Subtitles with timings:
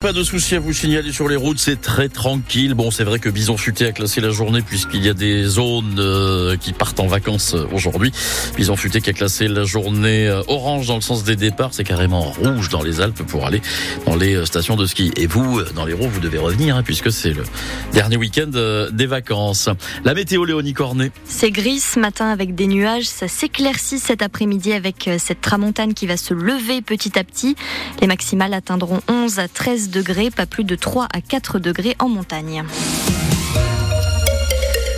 [0.00, 2.74] Pas de souci à vous signaler sur les routes, c'est très tranquille.
[2.74, 5.96] Bon, c'est vrai que Bison Futé a classé la journée puisqu'il y a des zones
[5.98, 8.12] euh, qui partent en vacances euh, aujourd'hui.
[8.56, 11.82] Bison Futé qui a classé la journée euh, orange dans le sens des départs, c'est
[11.82, 13.60] carrément rouge dans les Alpes pour aller
[14.06, 15.10] dans les stations de ski.
[15.16, 17.42] Et vous, dans les roues, vous devez revenir hein, puisque c'est le
[17.92, 18.52] dernier week-end
[18.92, 19.68] des vacances.
[20.04, 21.10] La météo, Léonie Cornet.
[21.24, 23.08] C'est gris ce matin avec des nuages.
[23.08, 27.56] Ça s'éclaircit cet après-midi avec cette tramontane qui va se lever petit à petit.
[28.00, 32.08] Les maximales atteindront 11 à 13 degrés, pas plus de 3 à 4 degrés en
[32.08, 32.64] montagne.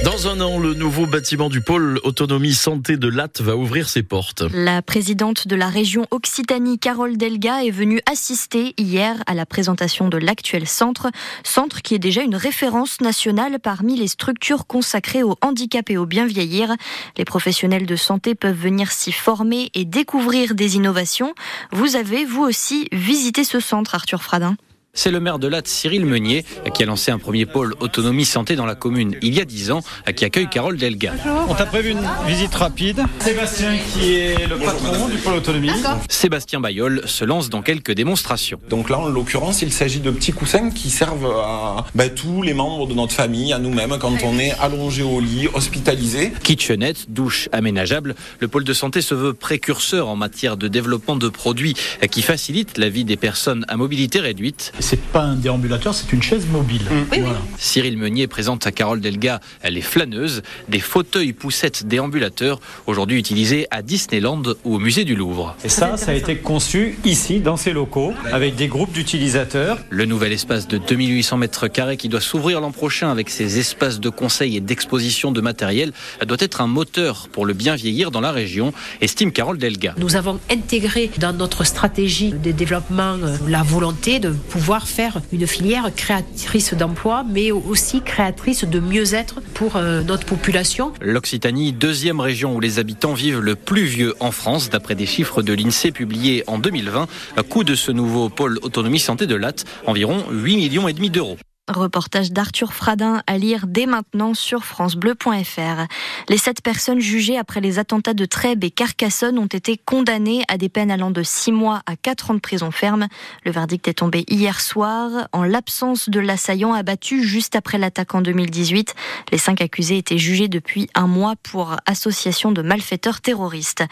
[0.05, 4.03] Dans un an, le nouveau bâtiment du pôle autonomie santé de Latte va ouvrir ses
[4.03, 4.43] portes.
[4.55, 10.09] La présidente de la région Occitanie, Carole Delga, est venue assister hier à la présentation
[10.09, 11.11] de l'actuel centre,
[11.45, 16.07] centre qui est déjà une référence nationale parmi les structures consacrées aux handicapés et au
[16.07, 16.75] bien vieillir.
[17.19, 21.35] Les professionnels de santé peuvent venir s'y former et découvrir des innovations.
[21.73, 24.57] Vous avez, vous aussi, visité ce centre, Arthur Fradin.
[24.93, 26.45] C'est le maire de Latte, Cyril Meunier,
[26.75, 29.71] qui a lancé un premier pôle autonomie santé dans la commune il y a 10
[29.71, 29.83] ans,
[30.17, 31.13] qui accueille Carole Delga.
[31.49, 33.01] On t'a prévu une visite rapide.
[33.21, 35.71] Sébastien qui est le patron du pôle autonomie.
[36.09, 38.59] Sébastien Bayol se lance dans quelques démonstrations.
[38.69, 42.53] Donc là, en l'occurrence, il s'agit de petits coussins qui servent à ben, tous les
[42.53, 46.33] membres de notre famille, à nous-mêmes, quand on est allongé au lit, hospitalisé.
[46.43, 51.29] Kitchenette, douche aménageable, le pôle de santé se veut précurseur en matière de développement de
[51.29, 51.75] produits
[52.11, 56.23] qui facilitent la vie des personnes à mobilité réduite c'est pas un déambulateur, c'est une
[56.23, 56.83] chaise mobile.
[56.83, 57.25] Mm.
[57.59, 63.83] Cyril Meunier présente à Carole Delga les flâneuses, des fauteuils poussettes déambulateurs, aujourd'hui utilisés à
[63.83, 65.57] Disneyland ou au musée du Louvre.
[65.65, 69.79] Et ça, ça a été conçu ici, dans ces locaux, avec des groupes d'utilisateurs.
[69.91, 74.01] Le nouvel espace de 2800 mètres carrés qui doit s'ouvrir l'an prochain avec ses espaces
[74.01, 75.93] de conseil et d'exposition de matériel
[76.27, 79.95] doit être un moteur pour le bien vieillir dans la région, estime Carole Delga.
[79.99, 85.47] Nous avons intégré dans notre stratégie de développement euh, la volonté de pouvoir faire une
[85.47, 90.93] filière créatrice d'emplois, mais aussi créatrice de mieux-être pour euh, notre population.
[91.01, 95.43] L'Occitanie, deuxième région où les habitants vivent le plus vieux en France, d'après des chiffres
[95.43, 97.09] de l'INSEE publiés en 2020.
[97.49, 101.37] Coût de ce nouveau pôle autonomie santé de Latte, environ 8 millions et demi d'euros.
[101.79, 105.87] Reportage d'Arthur Fradin à lire dès maintenant sur francebleu.fr.
[106.29, 110.59] Les sept personnes jugées après les attentats de Trèbes et Carcassonne ont été condamnées à
[110.59, 113.07] des peines allant de six mois à quatre ans de prison ferme.
[113.45, 118.21] Le verdict est tombé hier soir en l'absence de l'assaillant abattu juste après l'attaque en
[118.21, 118.95] 2018.
[119.31, 123.85] Les cinq accusés étaient jugés depuis un mois pour association de malfaiteurs terroristes.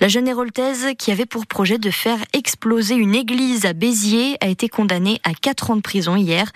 [0.00, 4.48] La jeune héroltaise qui avait pour projet de faire exploser une église à Béziers a
[4.48, 6.50] été condamnée à quatre ans de prison hier.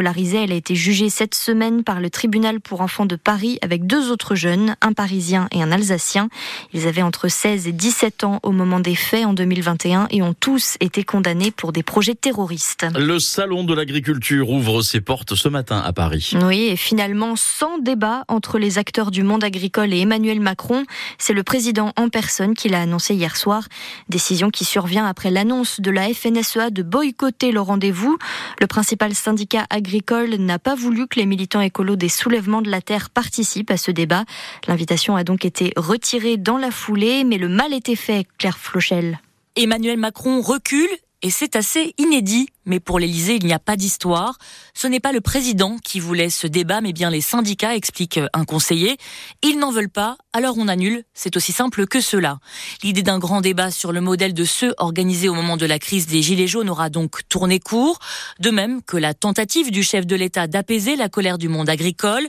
[0.00, 4.10] Elle a été jugée cette semaine par le tribunal pour enfants de Paris avec deux
[4.10, 6.28] autres jeunes, un Parisien et un Alsacien.
[6.72, 10.32] Ils avaient entre 16 et 17 ans au moment des faits en 2021 et ont
[10.32, 12.86] tous été condamnés pour des projets terroristes.
[12.98, 16.32] Le salon de l'agriculture ouvre ses portes ce matin à Paris.
[16.42, 20.84] Oui, et finalement sans débat entre les acteurs du monde agricole et Emmanuel Macron.
[21.18, 23.64] C'est le président en personne qui l'a annoncé hier soir.
[24.08, 28.16] Décision qui survient après l'annonce de la FNSEA de boycotter le rendez-vous.
[28.60, 29.89] Le principal syndicat agricole
[30.38, 33.90] n'a pas voulu que les militants écolos des soulèvements de la terre participent à ce
[33.90, 34.24] débat.
[34.68, 39.20] L'invitation a donc été retirée dans la foulée, mais le mal était fait, Claire Flochel.
[39.56, 40.88] Emmanuel Macron recule
[41.22, 42.48] et c'est assez inédit.
[42.66, 44.38] Mais pour l'Élysée, il n'y a pas d'histoire.
[44.74, 48.44] Ce n'est pas le président qui voulait ce débat, mais bien les syndicats, explique un
[48.44, 48.96] conseiller.
[49.42, 51.02] Ils n'en veulent pas, alors on annule.
[51.14, 52.38] C'est aussi simple que cela.
[52.82, 56.06] L'idée d'un grand débat sur le modèle de ceux organisés au moment de la crise
[56.06, 57.98] des Gilets jaunes aura donc tourné court.
[58.38, 62.28] De même que la tentative du chef de l'État d'apaiser la colère du monde agricole.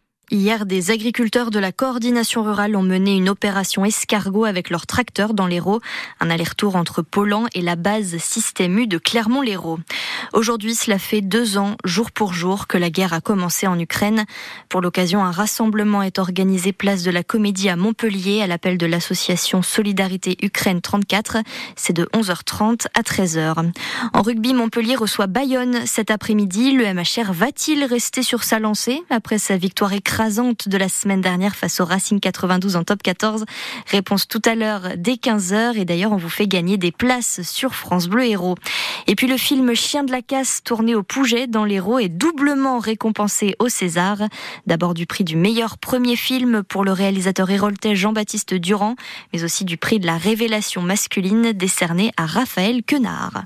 [0.33, 5.33] Hier, des agriculteurs de la coordination rurale ont mené une opération escargot avec leurs tracteurs
[5.33, 5.81] dans l'Hérault.
[6.21, 9.79] Un aller-retour entre Polan et la base Système U de Clermont-Lérault.
[10.31, 14.23] Aujourd'hui, cela fait deux ans, jour pour jour, que la guerre a commencé en Ukraine.
[14.69, 18.85] Pour l'occasion, un rassemblement est organisé place de la Comédie à Montpellier à l'appel de
[18.85, 21.39] l'association Solidarité Ukraine 34.
[21.75, 23.69] C'est de 11h30 à 13h.
[24.13, 26.71] En rugby, Montpellier reçoit Bayonne cet après-midi.
[26.71, 31.21] Le MHR va-t-il rester sur sa lancée après sa victoire écrasante écrasante de la semaine
[31.21, 33.43] dernière face au Racing 92 en top 14
[33.87, 37.73] Réponse tout à l'heure dès 15h et d'ailleurs on vous fait gagner des places sur
[37.73, 38.53] France Bleu Héros.
[39.07, 42.77] Et puis le film Chien de la casse tourné au Pouget dans l'Hérault est doublement
[42.77, 44.19] récompensé au César.
[44.67, 48.97] D'abord du prix du meilleur premier film pour le réalisateur héroltais Jean-Baptiste Durand,
[49.33, 53.45] mais aussi du prix de la révélation masculine décerné à Raphaël Quenard.